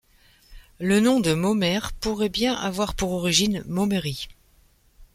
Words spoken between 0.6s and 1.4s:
Le nom de